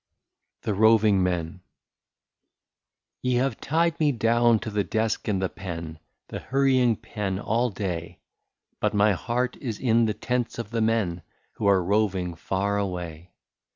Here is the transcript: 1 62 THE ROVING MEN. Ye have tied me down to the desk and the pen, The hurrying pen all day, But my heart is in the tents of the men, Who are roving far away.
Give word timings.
1 0.63 0.71
62 0.71 0.71
THE 0.75 0.81
ROVING 0.81 1.21
MEN. 1.21 1.61
Ye 3.21 3.35
have 3.35 3.61
tied 3.61 3.99
me 3.99 4.11
down 4.11 4.57
to 4.61 4.71
the 4.71 4.83
desk 4.83 5.27
and 5.27 5.39
the 5.39 5.47
pen, 5.47 5.99
The 6.29 6.39
hurrying 6.39 6.95
pen 6.95 7.37
all 7.39 7.69
day, 7.69 8.19
But 8.79 8.95
my 8.95 9.11
heart 9.11 9.57
is 9.57 9.79
in 9.79 10.05
the 10.05 10.15
tents 10.15 10.57
of 10.57 10.71
the 10.71 10.81
men, 10.81 11.21
Who 11.57 11.67
are 11.67 11.83
roving 11.83 12.33
far 12.33 12.79
away. 12.79 13.29